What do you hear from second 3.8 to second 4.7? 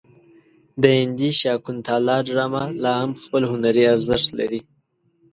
ارزښت لري.